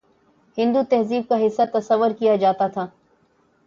ہندو 0.57 0.81
تہذیب 0.89 1.27
کا 1.29 1.45
حصہ 1.45 1.61
تصور 1.73 2.11
کیا 2.19 2.35
جاتا 2.35 2.67
تھا 2.67 2.87